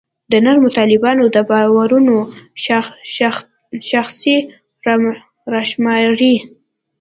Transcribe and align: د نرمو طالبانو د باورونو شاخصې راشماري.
د 0.31 0.33
نرمو 0.45 0.69
طالبانو 0.77 1.23
د 1.35 1.37
باورونو 1.49 2.15
شاخصې 3.87 4.35
راشماري. 5.53 6.35